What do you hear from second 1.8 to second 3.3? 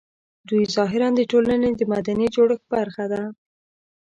مدني جوړښت برخه ده